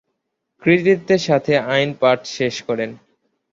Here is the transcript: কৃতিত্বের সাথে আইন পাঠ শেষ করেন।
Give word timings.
কৃতিত্বের 0.61 1.21
সাথে 1.27 1.53
আইন 1.67 1.89
পাঠ 1.93 2.19
শেষ 2.37 2.55
করেন। 2.67 2.89